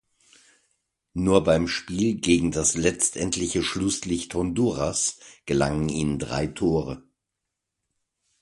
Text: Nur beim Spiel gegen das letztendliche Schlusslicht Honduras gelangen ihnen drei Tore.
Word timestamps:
Nur 1.13 1.43
beim 1.43 1.67
Spiel 1.67 2.15
gegen 2.15 2.49
das 2.49 2.75
letztendliche 2.75 3.61
Schlusslicht 3.61 4.33
Honduras 4.33 5.19
gelangen 5.45 5.89
ihnen 5.89 6.17
drei 6.17 6.47
Tore. 6.47 7.03